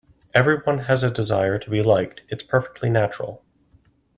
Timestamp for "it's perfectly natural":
2.27-3.43